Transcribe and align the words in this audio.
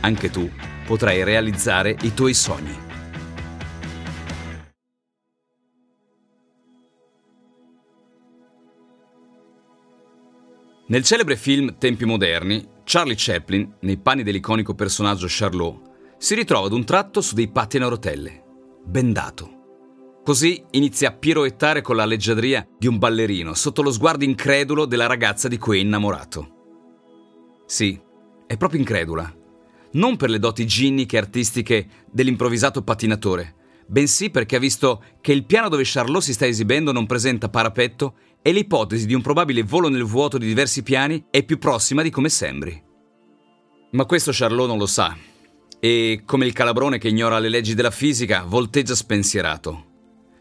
anche 0.00 0.30
tu 0.30 0.50
potrai 0.84 1.22
realizzare 1.24 1.96
i 2.02 2.14
tuoi 2.14 2.34
sogni. 2.34 2.86
Nel 10.86 11.02
celebre 11.02 11.36
film 11.36 11.76
Tempi 11.76 12.06
moderni, 12.06 12.66
Charlie 12.84 13.14
Chaplin, 13.18 13.76
nei 13.80 13.98
panni 13.98 14.22
dell'iconico 14.22 14.74
personaggio 14.74 15.26
Charlot, 15.28 16.16
si 16.16 16.34
ritrova 16.34 16.66
ad 16.66 16.72
un 16.72 16.84
tratto 16.84 17.20
su 17.20 17.34
dei 17.34 17.50
pattini 17.50 17.84
a 17.84 17.88
rotelle, 17.88 18.42
bendato. 18.84 19.56
Così 20.24 20.64
inizia 20.70 21.10
a 21.10 21.12
piroettare 21.12 21.82
con 21.82 21.96
la 21.96 22.06
leggiadria 22.06 22.66
di 22.78 22.86
un 22.86 22.96
ballerino 22.96 23.52
sotto 23.52 23.82
lo 23.82 23.92
sguardo 23.92 24.24
incredulo 24.24 24.86
della 24.86 25.06
ragazza 25.06 25.48
di 25.48 25.58
cui 25.58 25.78
è 25.78 25.80
innamorato. 25.82 26.54
Sì, 27.66 28.00
è 28.46 28.56
proprio 28.56 28.80
incredula 28.80 29.37
non 29.92 30.16
per 30.16 30.30
le 30.30 30.38
doti 30.38 30.66
ginniche 30.66 31.16
e 31.16 31.20
artistiche 31.20 31.88
dell'improvvisato 32.10 32.82
pattinatore, 32.82 33.54
bensì 33.86 34.30
perché 34.30 34.56
ha 34.56 34.60
visto 34.60 35.02
che 35.20 35.32
il 35.32 35.44
piano 35.44 35.68
dove 35.68 35.82
Charlot 35.84 36.22
si 36.22 36.32
sta 36.32 36.46
esibendo 36.46 36.92
non 36.92 37.06
presenta 37.06 37.48
parapetto 37.48 38.14
e 38.42 38.52
l'ipotesi 38.52 39.06
di 39.06 39.14
un 39.14 39.22
probabile 39.22 39.62
volo 39.62 39.88
nel 39.88 40.04
vuoto 40.04 40.38
di 40.38 40.46
diversi 40.46 40.82
piani 40.82 41.24
è 41.30 41.42
più 41.44 41.58
prossima 41.58 42.02
di 42.02 42.10
come 42.10 42.28
sembri. 42.28 42.82
Ma 43.92 44.04
questo 44.04 44.30
Charlot 44.32 44.68
non 44.68 44.78
lo 44.78 44.86
sa 44.86 45.16
e, 45.80 46.22
come 46.24 46.46
il 46.46 46.52
calabrone 46.52 46.98
che 46.98 47.08
ignora 47.08 47.38
le 47.38 47.48
leggi 47.48 47.74
della 47.74 47.90
fisica, 47.90 48.44
volteggia 48.46 48.94
spensierato. 48.94 49.86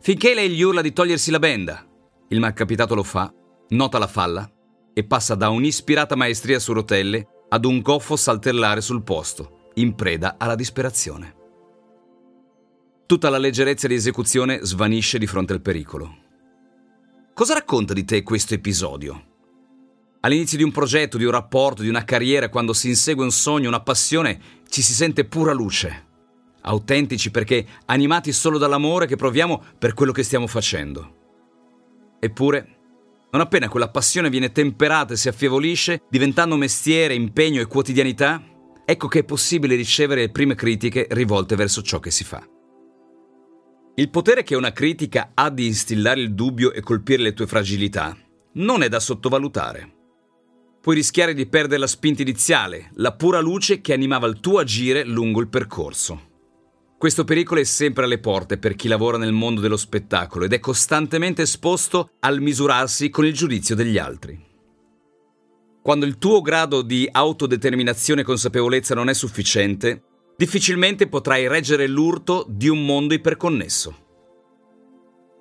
Finché 0.00 0.34
lei 0.34 0.50
gli 0.50 0.62
urla 0.62 0.80
di 0.80 0.92
togliersi 0.92 1.30
la 1.30 1.38
benda. 1.38 1.86
Il 2.28 2.40
malcapitato 2.40 2.94
lo 2.94 3.02
fa, 3.02 3.32
nota 3.70 3.98
la 3.98 4.06
falla 4.06 4.50
e 4.92 5.04
passa 5.04 5.34
da 5.34 5.48
un'ispirata 5.48 6.14
maestria 6.14 6.58
su 6.58 6.72
rotelle 6.72 7.26
ad 7.54 7.64
un 7.64 7.82
goffo 7.82 8.16
saltellare 8.16 8.80
sul 8.80 9.04
posto, 9.04 9.70
in 9.74 9.94
preda 9.94 10.34
alla 10.38 10.56
disperazione. 10.56 11.36
Tutta 13.06 13.30
la 13.30 13.38
leggerezza 13.38 13.86
di 13.86 13.94
esecuzione 13.94 14.58
svanisce 14.62 15.18
di 15.18 15.28
fronte 15.28 15.52
al 15.52 15.60
pericolo. 15.60 16.16
Cosa 17.32 17.54
racconta 17.54 17.92
di 17.94 18.04
te 18.04 18.24
questo 18.24 18.54
episodio? 18.54 19.26
All'inizio 20.22 20.58
di 20.58 20.64
un 20.64 20.72
progetto, 20.72 21.16
di 21.16 21.26
un 21.26 21.30
rapporto, 21.30 21.82
di 21.82 21.88
una 21.88 22.02
carriera, 22.02 22.48
quando 22.48 22.72
si 22.72 22.88
insegue 22.88 23.22
un 23.22 23.30
sogno, 23.30 23.68
una 23.68 23.82
passione, 23.82 24.40
ci 24.68 24.82
si 24.82 24.92
sente 24.92 25.24
pura 25.24 25.52
luce. 25.52 26.06
Autentici 26.62 27.30
perché 27.30 27.64
animati 27.84 28.32
solo 28.32 28.58
dall'amore 28.58 29.06
che 29.06 29.14
proviamo 29.14 29.62
per 29.78 29.94
quello 29.94 30.10
che 30.10 30.24
stiamo 30.24 30.48
facendo. 30.48 32.16
Eppure, 32.18 32.78
non 33.34 33.42
appena 33.42 33.68
quella 33.68 33.90
passione 33.90 34.30
viene 34.30 34.52
temperata 34.52 35.12
e 35.12 35.16
si 35.16 35.28
affievolisce, 35.28 36.02
diventando 36.08 36.56
mestiere, 36.56 37.14
impegno 37.14 37.60
e 37.60 37.66
quotidianità, 37.66 38.40
ecco 38.84 39.08
che 39.08 39.20
è 39.20 39.24
possibile 39.24 39.74
ricevere 39.74 40.20
le 40.20 40.30
prime 40.30 40.54
critiche 40.54 41.08
rivolte 41.10 41.56
verso 41.56 41.82
ciò 41.82 41.98
che 41.98 42.12
si 42.12 42.22
fa. 42.22 42.46
Il 43.96 44.10
potere 44.10 44.44
che 44.44 44.54
una 44.54 44.72
critica 44.72 45.32
ha 45.34 45.50
di 45.50 45.66
instillare 45.66 46.20
il 46.20 46.32
dubbio 46.32 46.72
e 46.72 46.80
colpire 46.80 47.22
le 47.22 47.32
tue 47.32 47.48
fragilità 47.48 48.16
non 48.54 48.84
è 48.84 48.88
da 48.88 49.00
sottovalutare. 49.00 49.92
Puoi 50.80 50.94
rischiare 50.94 51.34
di 51.34 51.46
perdere 51.46 51.80
la 51.80 51.86
spinta 51.88 52.22
iniziale, 52.22 52.90
la 52.94 53.14
pura 53.14 53.40
luce 53.40 53.80
che 53.80 53.92
animava 53.92 54.28
il 54.28 54.38
tuo 54.38 54.60
agire 54.60 55.02
lungo 55.04 55.40
il 55.40 55.48
percorso. 55.48 56.33
Questo 56.96 57.24
pericolo 57.24 57.60
è 57.60 57.64
sempre 57.64 58.04
alle 58.04 58.18
porte 58.18 58.56
per 58.56 58.76
chi 58.76 58.88
lavora 58.88 59.18
nel 59.18 59.32
mondo 59.32 59.60
dello 59.60 59.76
spettacolo 59.76 60.44
ed 60.44 60.52
è 60.52 60.58
costantemente 60.58 61.42
esposto 61.42 62.10
al 62.20 62.40
misurarsi 62.40 63.10
con 63.10 63.26
il 63.26 63.34
giudizio 63.34 63.74
degli 63.74 63.98
altri. 63.98 64.52
Quando 65.82 66.06
il 66.06 66.16
tuo 66.16 66.40
grado 66.40 66.80
di 66.80 67.06
autodeterminazione 67.10 68.22
e 68.22 68.24
consapevolezza 68.24 68.94
non 68.94 69.10
è 69.10 69.14
sufficiente, 69.14 70.02
difficilmente 70.34 71.08
potrai 71.08 71.46
reggere 71.46 71.86
l'urto 71.86 72.46
di 72.48 72.68
un 72.68 72.86
mondo 72.86 73.12
iperconnesso. 73.12 74.02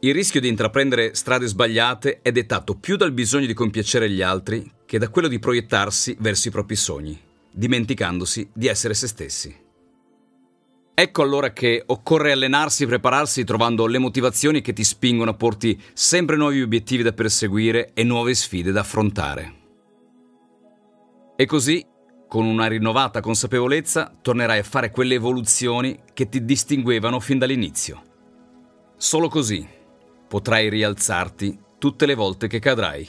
Il 0.00 0.14
rischio 0.14 0.40
di 0.40 0.48
intraprendere 0.48 1.14
strade 1.14 1.46
sbagliate 1.46 2.20
è 2.22 2.32
dettato 2.32 2.74
più 2.78 2.96
dal 2.96 3.12
bisogno 3.12 3.44
di 3.44 3.52
compiacere 3.52 4.08
gli 4.08 4.22
altri 4.22 4.78
che 4.86 4.98
da 4.98 5.10
quello 5.10 5.28
di 5.28 5.38
proiettarsi 5.38 6.16
verso 6.20 6.48
i 6.48 6.50
propri 6.50 6.74
sogni, 6.74 7.20
dimenticandosi 7.52 8.48
di 8.54 8.66
essere 8.66 8.94
se 8.94 9.08
stessi. 9.08 9.68
Ecco 11.00 11.22
allora 11.22 11.54
che 11.54 11.82
occorre 11.86 12.30
allenarsi 12.30 12.82
e 12.82 12.86
prepararsi 12.86 13.42
trovando 13.42 13.86
le 13.86 13.96
motivazioni 13.96 14.60
che 14.60 14.74
ti 14.74 14.84
spingono 14.84 15.30
a 15.30 15.34
porti 15.34 15.80
sempre 15.94 16.36
nuovi 16.36 16.60
obiettivi 16.60 17.02
da 17.02 17.14
perseguire 17.14 17.92
e 17.94 18.04
nuove 18.04 18.34
sfide 18.34 18.70
da 18.70 18.80
affrontare. 18.80 19.54
E 21.36 21.46
così, 21.46 21.82
con 22.28 22.44
una 22.44 22.66
rinnovata 22.66 23.22
consapevolezza, 23.22 24.14
tornerai 24.20 24.58
a 24.58 24.62
fare 24.62 24.90
quelle 24.90 25.14
evoluzioni 25.14 25.98
che 26.12 26.28
ti 26.28 26.44
distinguevano 26.44 27.18
fin 27.18 27.38
dall'inizio. 27.38 28.02
Solo 28.98 29.30
così 29.30 29.66
potrai 30.28 30.68
rialzarti 30.68 31.58
tutte 31.78 32.04
le 32.04 32.14
volte 32.14 32.46
che 32.46 32.58
cadrai. 32.58 33.08